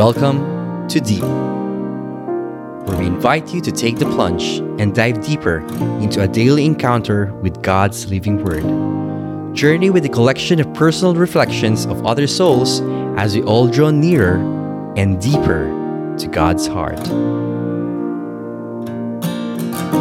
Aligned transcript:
Welcome 0.00 0.88
to 0.88 0.98
Deep, 0.98 1.20
where 1.20 2.98
we 2.98 3.04
invite 3.04 3.52
you 3.52 3.60
to 3.60 3.70
take 3.70 3.98
the 3.98 4.06
plunge 4.06 4.60
and 4.80 4.94
dive 4.94 5.22
deeper 5.22 5.58
into 6.00 6.22
a 6.22 6.26
daily 6.26 6.64
encounter 6.64 7.34
with 7.42 7.60
God's 7.60 8.08
living 8.08 8.42
Word. 8.42 8.64
Journey 9.54 9.90
with 9.90 10.06
a 10.06 10.08
collection 10.08 10.58
of 10.58 10.72
personal 10.72 11.14
reflections 11.14 11.84
of 11.84 12.06
other 12.06 12.26
souls 12.26 12.80
as 13.18 13.36
we 13.36 13.42
all 13.42 13.68
draw 13.68 13.90
nearer 13.90 14.38
and 14.96 15.20
deeper 15.20 15.68
to 16.16 16.28
God's 16.28 16.66
heart. 16.66 17.06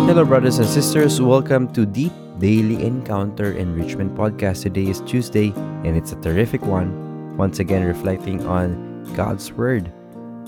Hello, 0.08 0.24
brothers 0.24 0.60
and 0.60 0.68
sisters. 0.70 1.20
Welcome 1.20 1.74
to 1.74 1.86
Deep 1.86 2.14
Daily 2.38 2.86
Encounter 2.86 3.52
Enrichment 3.52 4.16
Podcast. 4.16 4.64
Today 4.64 4.88
is 4.88 5.02
Tuesday, 5.02 5.52
and 5.84 5.98
it's 5.98 6.14
a 6.14 6.22
terrific 6.22 6.62
one. 6.62 7.36
Once 7.36 7.60
again, 7.60 7.84
reflecting 7.84 8.48
on 8.48 8.89
God's 9.16 9.52
Word. 9.52 9.92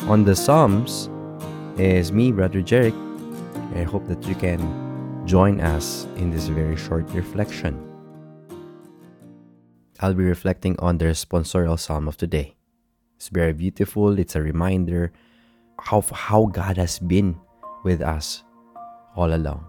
On 0.08 0.24
the 0.24 0.36
Psalms 0.36 1.10
is 1.78 2.12
me, 2.12 2.32
Brother 2.32 2.62
Jerick. 2.62 2.96
I 3.76 3.84
hope 3.84 4.08
that 4.08 4.24
you 4.26 4.36
can 4.36 4.60
join 5.26 5.62
us 5.62 6.08
in 6.18 6.32
this 6.32 6.48
very 6.48 6.76
short 6.76 7.10
reflection. 7.12 7.80
I'll 10.00 10.14
be 10.14 10.24
reflecting 10.24 10.80
on 10.80 10.98
the 10.98 11.06
responsorial 11.06 11.80
psalm 11.80 12.08
of 12.08 12.18
today. 12.18 12.56
It's 13.18 13.30
very 13.30 13.54
beautiful. 13.54 14.18
It's 14.18 14.36
a 14.36 14.42
reminder 14.42 15.12
of 15.92 16.10
how 16.10 16.46
God 16.46 16.78
has 16.78 16.98
been 16.98 17.38
with 17.84 18.02
us 18.02 18.44
all 19.16 19.34
along. 19.34 19.66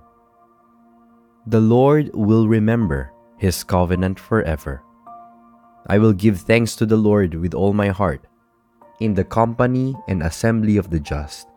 The 1.46 1.60
Lord 1.60 2.10
will 2.14 2.48
remember 2.48 3.12
his 3.36 3.62
covenant 3.64 4.18
forever. 4.18 4.82
I 5.86 5.98
will 5.98 6.12
give 6.12 6.40
thanks 6.40 6.76
to 6.76 6.86
the 6.86 6.96
Lord 6.96 7.34
with 7.34 7.54
all 7.54 7.72
my 7.72 7.88
heart 7.88 8.26
in 9.02 9.14
the 9.14 9.24
company 9.24 9.94
and 10.06 10.22
assembly 10.22 10.76
of 10.76 10.90
the 10.90 11.00
just. 11.00 11.48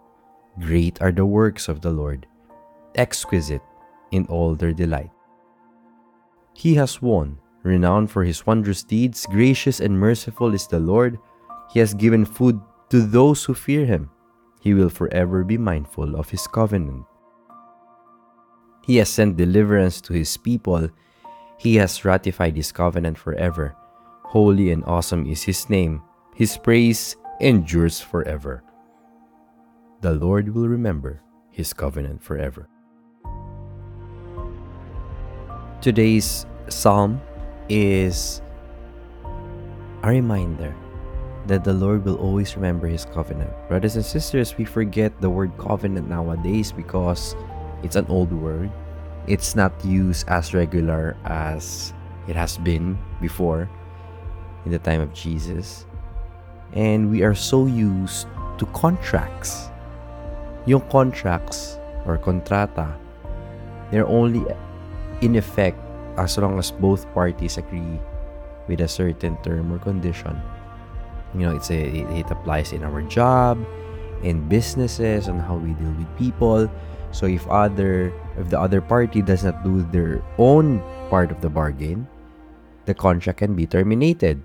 Great 0.59 0.99
are 1.01 1.11
the 1.11 1.25
works 1.25 1.67
of 1.67 1.81
the 1.81 1.91
Lord, 1.91 2.25
exquisite 2.95 3.61
in 4.11 4.25
all 4.25 4.55
their 4.55 4.73
delight. 4.73 5.11
He 6.53 6.73
has 6.75 7.01
won, 7.01 7.37
renowned 7.61 8.09
for 8.09 8.23
his 8.23 8.45
wondrous 8.45 8.81
deeds. 8.81 9.27
Gracious 9.29 9.79
and 9.79 9.99
merciful 9.99 10.53
is 10.53 10.65
the 10.65 10.79
Lord. 10.79 11.19
He 11.71 11.79
has 11.79 11.93
given 11.93 12.25
food 12.25 12.59
to 12.89 13.01
those 13.01 13.43
who 13.43 13.53
fear 13.53 13.85
him. 13.85 14.09
He 14.61 14.73
will 14.73 14.89
forever 14.89 15.43
be 15.43 15.57
mindful 15.57 16.15
of 16.15 16.29
his 16.29 16.47
covenant. 16.47 17.05
He 18.85 18.97
has 18.97 19.09
sent 19.09 19.37
deliverance 19.37 20.01
to 20.01 20.13
his 20.13 20.37
people. 20.37 20.89
He 21.57 21.75
has 21.75 22.05
ratified 22.05 22.55
his 22.55 22.71
covenant 22.71 23.17
forever. 23.17 23.75
Holy 24.23 24.71
and 24.71 24.83
awesome 24.85 25.25
is 25.27 25.43
his 25.43 25.69
name. 25.69 26.01
His 26.35 26.57
praise 26.57 27.15
endures 27.39 27.99
forever. 27.99 28.63
The 30.01 30.13
Lord 30.13 30.53
will 30.53 30.67
remember 30.67 31.21
his 31.51 31.73
covenant 31.73 32.23
forever. 32.23 32.67
Today's 35.81 36.45
psalm 36.69 37.21
is 37.69 38.41
a 40.03 40.09
reminder 40.09 40.75
that 41.47 41.63
the 41.63 41.73
Lord 41.73 42.05
will 42.05 42.15
always 42.17 42.55
remember 42.55 42.87
his 42.87 43.05
covenant. 43.05 43.51
Brothers 43.67 43.95
and 43.95 44.05
sisters, 44.05 44.57
we 44.57 44.65
forget 44.65 45.19
the 45.21 45.29
word 45.29 45.51
covenant 45.57 46.09
nowadays 46.09 46.71
because 46.71 47.35
it's 47.83 47.95
an 47.95 48.05
old 48.07 48.31
word. 48.31 48.71
It's 49.27 49.55
not 49.55 49.73
used 49.83 50.27
as 50.27 50.53
regular 50.53 51.17
as 51.25 51.93
it 52.27 52.35
has 52.35 52.57
been 52.57 52.97
before 53.21 53.69
in 54.65 54.71
the 54.71 54.79
time 54.79 55.01
of 55.01 55.13
Jesus. 55.13 55.85
And 56.73 57.11
we 57.11 57.23
are 57.23 57.35
so 57.35 57.65
used 57.65 58.27
to 58.57 58.65
contracts. 58.73 59.69
Yung 60.65 60.81
contracts 60.89 61.77
or 62.05 62.17
kontrata, 62.17 62.93
they're 63.91 64.07
only 64.07 64.43
in 65.21 65.35
effect 65.35 65.77
as 66.17 66.37
long 66.37 66.57
as 66.57 66.71
both 66.71 67.05
parties 67.13 67.57
agree 67.57 67.99
with 68.67 68.81
a 68.81 68.87
certain 68.87 69.37
term 69.43 69.71
or 69.71 69.79
condition. 69.79 70.35
You 71.33 71.47
know, 71.47 71.55
it's 71.55 71.69
a, 71.69 71.77
it, 71.77 72.25
it 72.25 72.31
applies 72.31 72.73
in 72.73 72.83
our 72.83 73.01
job, 73.03 73.59
in 74.23 74.47
businesses, 74.47 75.27
on 75.27 75.39
how 75.39 75.55
we 75.55 75.73
deal 75.75 75.91
with 75.91 76.09
people. 76.17 76.71
So 77.11 77.27
if 77.27 77.47
other 77.47 78.11
if 78.35 78.49
the 78.49 78.59
other 78.59 78.81
party 78.81 79.21
does 79.21 79.43
not 79.43 79.63
do 79.63 79.83
their 79.91 80.23
own 80.37 80.83
part 81.09 81.31
of 81.31 81.39
the 81.39 81.49
bargain, 81.49 82.07
the 82.85 82.93
contract 82.93 83.39
can 83.39 83.55
be 83.55 83.67
terminated. 83.67 84.41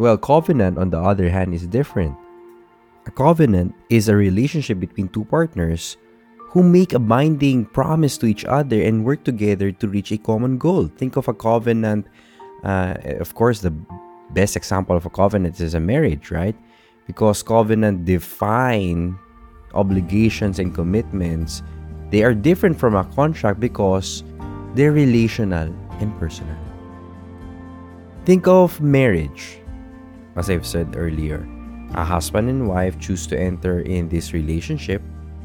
Well, 0.00 0.16
covenant, 0.16 0.78
on 0.78 0.88
the 0.88 0.98
other 0.98 1.28
hand, 1.28 1.52
is 1.52 1.66
different. 1.66 2.16
A 3.04 3.10
covenant 3.10 3.74
is 3.90 4.08
a 4.08 4.16
relationship 4.16 4.80
between 4.80 5.08
two 5.08 5.26
partners 5.26 5.98
who 6.38 6.62
make 6.62 6.94
a 6.94 6.98
binding 6.98 7.66
promise 7.66 8.16
to 8.16 8.26
each 8.26 8.46
other 8.46 8.80
and 8.80 9.04
work 9.04 9.24
together 9.24 9.70
to 9.72 9.88
reach 9.88 10.10
a 10.10 10.16
common 10.16 10.56
goal. 10.56 10.88
Think 10.88 11.16
of 11.16 11.28
a 11.28 11.34
covenant. 11.34 12.06
Uh, 12.64 12.94
of 13.20 13.34
course, 13.34 13.60
the 13.60 13.76
best 14.30 14.56
example 14.56 14.96
of 14.96 15.04
a 15.04 15.10
covenant 15.10 15.60
is 15.60 15.74
a 15.74 15.80
marriage, 15.80 16.30
right? 16.30 16.56
Because 17.06 17.42
covenant 17.42 18.06
define 18.06 19.18
obligations 19.74 20.58
and 20.58 20.74
commitments. 20.74 21.62
They 22.08 22.24
are 22.24 22.32
different 22.32 22.80
from 22.80 22.96
a 22.96 23.04
contract 23.04 23.60
because 23.60 24.24
they're 24.74 24.92
relational 24.92 25.68
and 26.00 26.18
personal. 26.18 26.56
Think 28.24 28.48
of 28.48 28.80
marriage 28.80 29.59
as 30.36 30.50
I've 30.50 30.66
said 30.66 30.94
earlier, 30.96 31.46
a 31.94 32.04
husband 32.04 32.48
and 32.48 32.68
wife 32.68 32.98
choose 32.98 33.26
to 33.28 33.38
enter 33.38 33.80
in 33.80 34.08
this 34.08 34.32
relationship, 34.32 35.02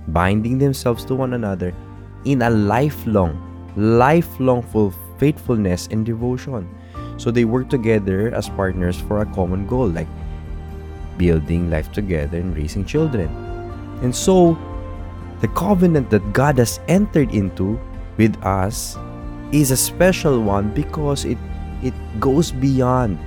binding 0.10 0.58
themselves 0.58 1.06
to 1.06 1.16
one 1.16 1.34
another 1.34 1.74
in 2.26 2.42
a 2.42 2.50
lifelong, 2.50 3.34
lifelong 3.76 4.62
full 4.62 4.94
faithfulness 5.18 5.88
and 5.90 6.06
devotion. 6.06 6.70
So 7.18 7.32
they 7.32 7.46
work 7.46 7.70
together 7.70 8.34
as 8.34 8.50
partners 8.50 9.00
for 9.00 9.22
a 9.22 9.26
common 9.26 9.66
goal, 9.66 9.88
like 9.88 10.08
building 11.18 11.70
life 11.70 11.92
together 11.92 12.38
and 12.38 12.56
raising 12.56 12.86
children. 12.86 13.30
And 14.04 14.14
so, 14.14 14.58
the 15.42 15.48
covenant 15.50 16.10
that 16.10 16.34
God 16.34 16.58
has 16.58 16.80
entered 16.88 17.34
into 17.34 17.80
with 18.18 18.36
us 18.44 18.98
is 19.52 19.72
a 19.72 19.78
special 19.78 20.42
one 20.42 20.74
because 20.74 21.26
it 21.26 21.38
it 21.84 21.94
goes 22.20 22.52
beyond 22.52 23.20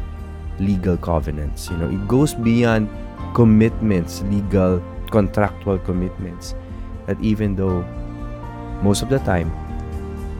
legal 0.61 0.97
covenants. 0.97 1.71
You 1.71 1.77
know, 1.77 1.89
it 1.89 2.09
goes 2.09 2.35
beyond 2.35 2.89
commitments, 3.35 4.23
legal 4.23 4.83
contractual 5.11 5.79
commitments. 5.79 6.55
That 7.07 7.21
even 7.21 7.57
though 7.57 7.83
most 8.83 9.03
of 9.03 9.09
the 9.09 9.19
time 9.21 9.51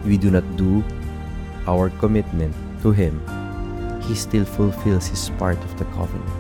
we 0.05 0.17
do 0.17 0.31
not 0.31 0.45
do 0.57 0.85
our 1.67 1.91
commitment 1.99 2.55
to 2.83 2.93
Him, 2.93 3.21
He 4.03 4.15
still 4.15 4.45
fulfills 4.45 5.07
His 5.09 5.31
part 5.39 5.59
of 5.59 5.79
the 5.79 5.85
covenant. 5.97 6.31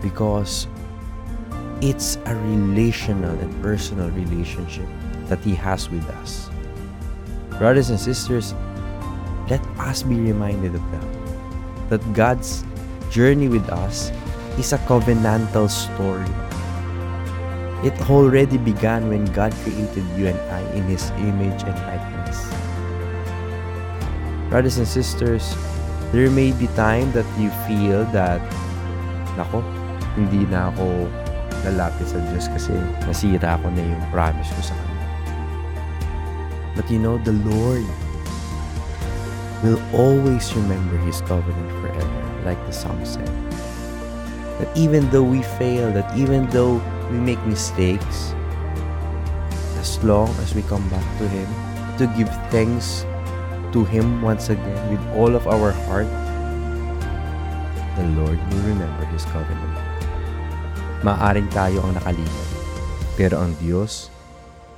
Because 0.00 0.66
it's 1.80 2.16
a 2.26 2.34
relational 2.36 3.38
and 3.38 3.50
personal 3.62 4.10
relationship 4.10 4.86
that 5.26 5.40
He 5.40 5.54
has 5.54 5.88
with 5.90 6.08
us. 6.22 6.50
Brothers 7.58 7.90
and 7.90 7.98
sisters, 7.98 8.54
let 9.48 9.60
us 9.78 10.02
be 10.02 10.14
reminded 10.14 10.74
of 10.74 10.82
that 10.92 11.11
that 11.92 12.00
God's 12.16 12.64
journey 13.12 13.52
with 13.52 13.68
us 13.68 14.08
is 14.56 14.72
a 14.72 14.80
covenantal 14.88 15.68
story. 15.68 16.32
It 17.84 17.92
already 18.08 18.56
began 18.56 19.12
when 19.12 19.28
God 19.36 19.52
created 19.60 20.08
you 20.16 20.32
and 20.32 20.40
I 20.48 20.64
in 20.72 20.88
His 20.88 21.12
image 21.20 21.60
and 21.68 21.76
likeness. 21.84 22.48
Brothers 24.48 24.80
and 24.80 24.88
sisters, 24.88 25.52
there 26.16 26.32
may 26.32 26.56
be 26.56 26.64
time 26.72 27.12
that 27.12 27.28
you 27.36 27.52
feel 27.68 28.08
that, 28.16 28.40
nako, 29.36 29.60
hindi 30.16 30.48
na 30.48 30.72
ako 30.72 31.04
lalapit 31.68 32.08
sa 32.08 32.24
Diyos 32.32 32.48
kasi 32.48 32.72
nasira 33.04 33.60
ko 33.60 33.68
na 33.68 33.84
yung 33.84 34.04
promise 34.08 34.48
ko 34.56 34.72
sa 34.72 34.74
Kanya. 34.80 35.08
But 36.72 36.88
you 36.88 36.96
know, 36.96 37.20
the 37.20 37.36
Lord 37.36 37.84
will 39.62 39.78
always 39.94 40.50
remember 40.58 40.98
his 41.06 41.22
covenant 41.22 41.70
forever, 41.78 42.22
like 42.42 42.58
the 42.66 42.74
psalm 42.74 42.98
said. 43.06 43.30
That 44.58 44.70
even 44.74 45.06
though 45.14 45.22
we 45.22 45.42
fail, 45.56 45.90
that 45.94 46.10
even 46.18 46.50
though 46.50 46.82
we 47.10 47.18
make 47.22 47.40
mistakes, 47.46 48.34
as 49.78 50.02
long 50.02 50.30
as 50.42 50.54
we 50.54 50.62
come 50.66 50.82
back 50.90 51.06
to 51.18 51.26
him, 51.30 51.46
to 51.98 52.10
give 52.18 52.30
thanks 52.50 53.06
to 53.70 53.86
him 53.86 54.20
once 54.20 54.50
again 54.50 54.82
with 54.90 55.02
all 55.14 55.34
of 55.34 55.46
our 55.46 55.70
heart, 55.86 56.10
the 57.94 58.06
Lord 58.18 58.38
will 58.50 58.64
remember 58.66 59.06
his 59.14 59.22
covenant. 59.30 59.78
Maaring 61.06 61.50
tayo 61.50 61.82
ang 61.82 61.98
nakalimot, 61.98 62.48
pero 63.18 63.42
ang 63.42 63.54
Diyos, 63.58 64.10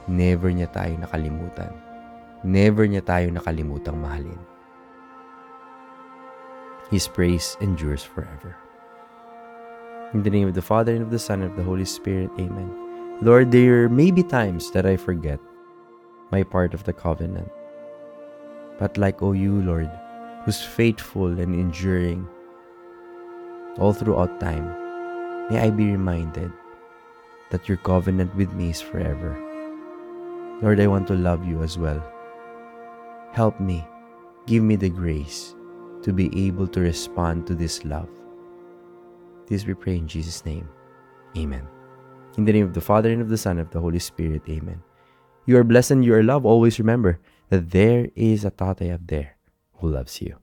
never 0.09 0.53
niya 0.53 0.69
tayo 0.73 0.97
nakalimutan. 0.97 1.73
Never 2.45 2.85
niya 2.85 3.05
tayo 3.05 3.33
nakalimutang 3.33 4.01
mahalin. 4.01 4.54
His 6.95 7.09
praise 7.09 7.57
endures 7.59 8.07
forever. 8.07 8.55
In 10.15 10.23
the 10.23 10.31
name 10.31 10.47
of 10.47 10.55
the 10.55 10.63
Father, 10.63 10.95
and 10.95 11.03
of 11.03 11.11
the 11.11 11.19
Son, 11.19 11.43
and 11.43 11.51
of 11.51 11.57
the 11.59 11.67
Holy 11.67 11.85
Spirit. 11.85 12.31
Amen. 12.39 13.19
Lord, 13.21 13.51
there 13.51 13.89
may 13.89 14.13
be 14.13 14.23
times 14.23 14.71
that 14.71 14.87
I 14.87 14.95
forget 14.95 15.41
my 16.31 16.45
part 16.45 16.73
of 16.73 16.85
the 16.85 16.93
covenant. 16.93 17.51
But 18.79 18.97
like, 18.97 19.27
O 19.27 19.33
you, 19.33 19.59
Lord, 19.63 19.91
who's 20.45 20.63
faithful 20.63 21.35
and 21.35 21.59
enduring 21.59 22.29
all 23.83 23.93
throughout 23.93 24.39
time, 24.39 24.71
may 25.51 25.67
I 25.67 25.71
be 25.71 25.91
reminded 25.91 26.53
that 27.51 27.67
your 27.67 27.79
covenant 27.79 28.31
with 28.37 28.53
me 28.55 28.71
is 28.71 28.81
forever. 28.81 29.35
Lord, 30.63 30.79
I 30.79 30.87
want 30.87 31.09
to 31.09 31.19
love 31.19 31.43
you 31.45 31.65
as 31.65 31.77
well. 31.77 31.99
Help 33.33 33.59
me, 33.59 33.83
give 34.47 34.63
me 34.63 34.77
the 34.77 34.91
grace 34.91 35.57
to 36.05 36.13
be 36.13 36.29
able 36.47 36.69
to 36.69 36.81
respond 36.81 37.47
to 37.47 37.55
this 37.55 37.85
love. 37.85 38.09
This 39.49 39.67
we 39.67 39.73
pray 39.73 39.97
in 39.97 40.07
Jesus' 40.07 40.45
name. 40.45 40.69
Amen. 41.37 41.67
In 42.37 42.45
the 42.45 42.53
name 42.53 42.67
of 42.67 42.75
the 42.75 42.81
Father, 42.81 43.11
and 43.11 43.23
of 43.23 43.29
the 43.29 43.39
Son, 43.39 43.59
and 43.59 43.67
of 43.67 43.71
the 43.73 43.81
Holy 43.81 43.99
Spirit. 43.99 44.43
Amen. 44.49 44.83
You 45.47 45.57
are 45.57 45.65
blessed 45.65 45.93
and 45.93 46.05
you 46.05 46.15
are 46.15 46.23
loved. 46.23 46.45
Always 46.45 46.79
remember 46.79 47.19
that 47.49 47.71
there 47.71 48.09
is 48.15 48.45
a 48.45 48.51
tatay 48.51 48.93
up 48.93 49.07
there 49.07 49.37
who 49.81 49.89
loves 49.89 50.21
you. 50.21 50.37